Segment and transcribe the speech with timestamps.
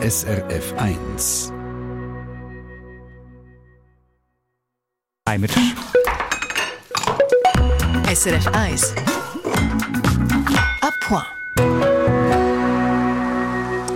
[0.00, 1.52] SRF 1.
[5.28, 5.48] Heimer.
[8.06, 8.94] SRF 1.
[10.82, 11.87] A point.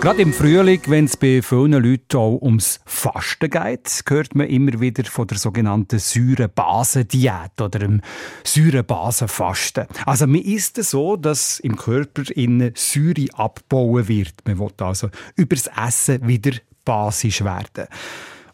[0.00, 4.80] Gerade im Frühling, wenn es bei vielen Leuten auch ums Fasten geht, hört man immer
[4.80, 8.00] wieder von der sogenannten Säurebasendiät oder dem
[8.42, 9.86] Säurebasenfasten.
[10.06, 14.32] Also man isst es so, dass im Körper in Säure abbauen wird.
[14.46, 16.52] Man will also übers Essen wieder
[16.86, 17.86] basisch werden.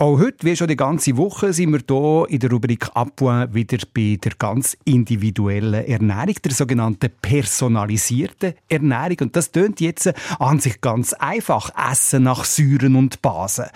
[0.00, 3.76] Auch heute, wie schon die ganze Woche, sind wir hier in der Rubrik Appoint wieder
[3.92, 9.18] bei der ganz individuellen Ernährung, der sogenannten personalisierten Ernährung.
[9.20, 11.70] Und das tönt jetzt an sich ganz einfach.
[11.76, 13.66] Essen nach Säuren und Basen.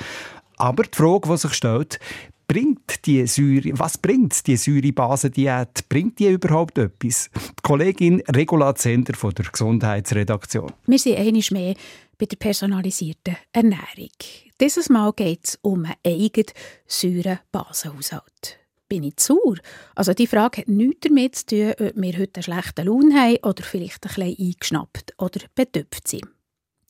[0.57, 2.01] Aber die Frage, die sich stellt,
[2.47, 5.89] bringt die Säure, was bringt die Säurebasendiät?
[5.91, 7.29] Bringt die überhaupt etwas?
[7.35, 10.73] Die Kollegin Regula Zender von der Gesundheitsredaktion.
[10.87, 11.75] Wir sind einmal mehr
[12.19, 14.11] bei der personalisierten Ernährung.
[14.61, 16.53] Dieses Mal geht es um einen eigenen
[16.87, 18.59] Säurebasenhaushalt.
[18.89, 19.57] Bin ich sauer?
[19.95, 23.39] Also die Frage hat nichts damit zu tun, ob wir heute einen schlechten Lohn haben
[23.43, 26.29] oder vielleicht ein bisschen eingeschnappt oder betöpft sind.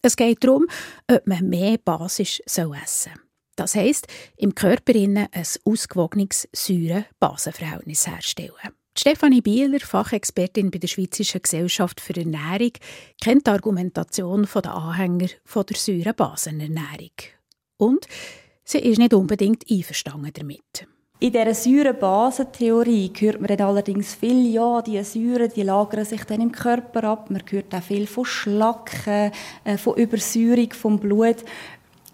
[0.02, 0.66] Es geht darum,
[1.10, 3.12] ob man mehr basisch essen soll.
[3.56, 5.28] Das heisst, im Körper ein
[5.64, 8.74] ausgewogenes Säure-Basenverhältnis herstellen.
[8.96, 12.70] Stefanie Bieler, Fachexpertin bei der Schweizerischen Gesellschaft für Ernährung,
[13.20, 17.10] kennt die Argumentation der Anhänger der Säurebasenernährung.
[17.76, 18.06] Und
[18.62, 20.86] sie ist nicht unbedingt einverstanden damit.
[21.18, 26.40] In dieser Säurebasentheorie hört man dann allerdings viel, ja, die Säuren, die lagern sich dann
[26.40, 27.30] im Körper ab.
[27.30, 29.32] Man hört auch viel von Schlacken,
[29.64, 31.44] äh, von Übersäuerung vom Blut.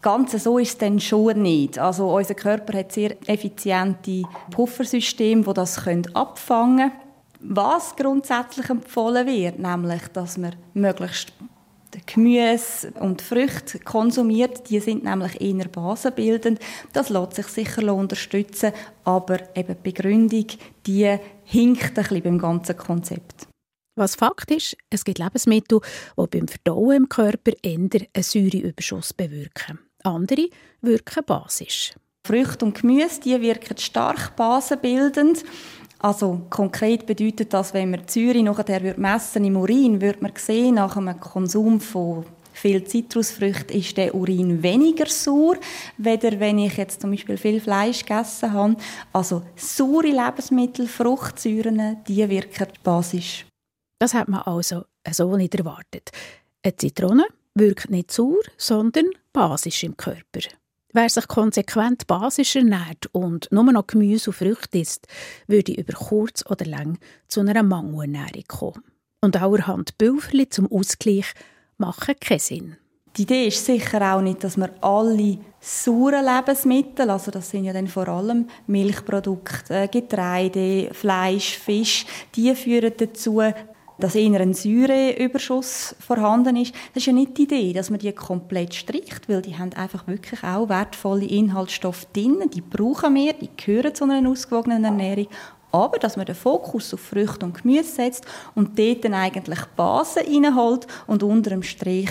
[0.03, 1.79] Ganz so ist es dann schon nicht.
[1.79, 6.93] Also unser Körper hat sehr effiziente Puffersysteme, die das abfangen können.
[7.43, 11.33] Was grundsätzlich empfohlen wird, nämlich, dass man möglichst
[12.07, 16.61] Gemüse und Früchte konsumiert, die sind nämlich eher basenbildend.
[16.93, 18.73] Das lässt sich sicher unterstützen,
[19.05, 20.47] aber eben die Begründung,
[20.87, 23.49] die hinkt ein bisschen beim ganzen Konzept.
[23.97, 25.81] Was Fakt ist, es gibt Lebensmittel,
[26.17, 29.79] die beim Verdauen im Körper eher einen Säureüberschuss bewirken.
[30.05, 30.49] Andere
[30.81, 31.93] wirken basisch.
[32.27, 35.45] Früchte und Gemüse die wirken stark basenbildend.
[35.99, 40.77] Also konkret bedeutet das, wenn man die Säure nachher messen im Urin, würde man sehen,
[40.77, 45.57] nach einem Konsum von viel Zitrusfrüchte ist der Urin weniger sauer,
[45.97, 48.77] weder wenn ich jetzt zum Beispiel viel Fleisch gegessen habe.
[49.13, 53.47] Also saure Lebensmittel, Fruchtsäuren, die wirken basisch.
[53.99, 56.11] Das hat man also so nicht erwartet.
[56.63, 60.41] Eine Zitrone wirkt nicht sauer, sondern basisch im Körper.
[60.93, 65.07] Wer sich konsequent basisch ernährt und nur noch Gemüse und Früchte isst,
[65.47, 66.99] würde über kurz oder lang
[67.29, 68.85] zu einer Mangelernährung kommen.
[69.21, 71.27] Und allerhand Pülverli zum Ausgleich
[71.79, 72.77] machen keinen Sinn.
[73.17, 77.73] Die Idee ist sicher auch nicht, dass man alle sauren Lebensmittel, also das sind ja
[77.73, 83.43] dann vor allem Milchprodukte, Getreide, Fleisch, Fisch, die führen dazu,
[84.01, 86.75] dass eher ein Säureüberschuss vorhanden ist.
[86.95, 90.07] Das ist ja nicht die Idee, dass man die komplett stricht, weil die haben einfach
[90.07, 95.29] wirklich auch wertvolle Inhaltsstoffe drin, die brauchen wir, die gehören zu einer ausgewogenen Ernährung,
[95.73, 100.23] aber dass man den Fokus auf Früchte und Gemüse setzt und dort dann eigentlich Basen
[100.27, 102.11] reinholt und unter dem Strich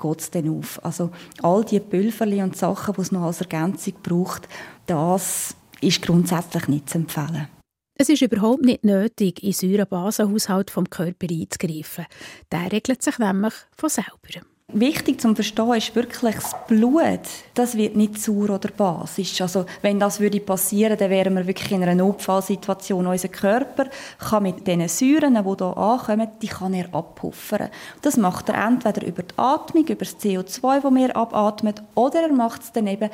[0.00, 0.84] geht es dann auf.
[0.84, 1.10] Also
[1.42, 4.48] all die Pülverli und Sachen, die es noch als Ergänzung braucht,
[4.86, 7.48] das ist grundsätzlich nicht zu empfehlen.
[7.96, 12.06] Es ist überhaupt nicht nötig, in Säurebasenhaushalt vom Körper einzugreifen.
[12.50, 14.44] Der regelt sich nämlich von selber.
[14.72, 17.20] Wichtig zum Verstehen ist wirklich das Blut.
[17.54, 19.40] Das wird nicht sauer oder basisch.
[19.40, 23.06] Also, wenn das würde passieren, dann wären wir wirklich in einer Notfallsituation.
[23.06, 23.86] Unser Körper
[24.18, 27.68] kann mit diesen Säuren, die hier ankommen, die kann er abpuffern.
[28.02, 32.32] Das macht er entweder über die Atmung, über das CO2, das wir abatmen, oder er
[32.32, 33.10] macht es dann eben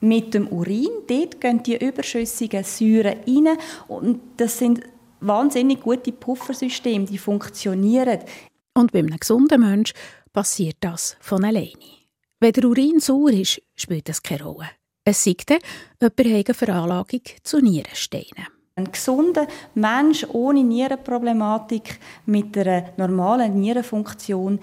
[0.00, 0.88] mit dem Urin.
[1.06, 4.80] Dort gehen die überschüssigen Säuren rein und das sind
[5.20, 8.20] wahnsinnig gute Puffersysteme, die funktionieren.
[8.74, 9.96] Und bei einem gesunden Menschen
[10.32, 12.00] passiert das von alleine.
[12.40, 14.70] Wenn der Urin sauer ist, spielt das keine Rolle.
[15.04, 15.58] Es sei denn,
[16.00, 18.46] jemand eine Veranlagung zu Nierensteinen.
[18.76, 24.60] Ein gesunder Mensch ohne Nierenproblematik mit einer normalen Nierenfunktion,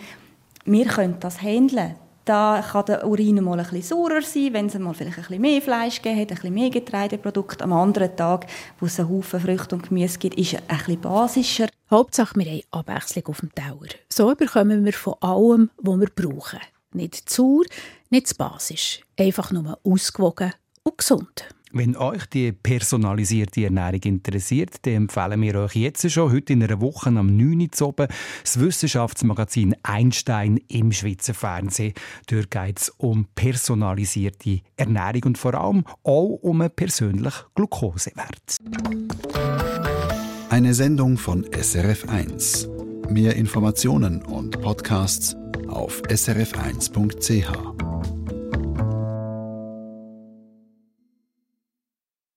[0.65, 1.95] wir können das handeln.
[2.27, 5.41] Da kann der Urin mal ein bisschen saurer sein, wenn es mal vielleicht ein bisschen
[5.41, 7.63] mehr Fleisch gibt, ein bisschen mehr Getreideprodukte.
[7.63, 8.47] Am anderen Tag,
[8.81, 11.69] wo es einen Haufen Früchte und Gemüse gibt, ist er ein bisschen basischer.
[11.89, 13.93] Hauptsache, wir haben Abwechslung auf dem Teller.
[14.09, 16.59] So bekommen wir von allem, was wir brauchen.
[16.91, 17.65] Nicht zu sauer,
[18.09, 18.99] nicht zu basisch.
[19.17, 20.51] Einfach nur ausgewogen
[20.83, 21.45] und gesund.
[21.73, 26.79] Wenn euch die personalisierte Ernährung interessiert, dann empfehlen wir euch jetzt schon, heute in einer
[26.79, 27.69] Woche am 9.
[27.81, 28.07] Uhr oben,
[28.41, 31.93] das Wissenschaftsmagazin Einstein im Schweizer Fernsehen.
[32.27, 38.57] Dort geht es um personalisierte Ernährung und vor allem auch um einen persönlichen Glukosewert.
[40.49, 43.11] Eine Sendung von SRF1.
[43.11, 45.35] Mehr Informationen und Podcasts
[45.67, 47.76] auf srf1.ch.